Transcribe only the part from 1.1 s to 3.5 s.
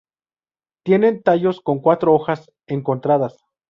tallos con cuatro hojas encontradas.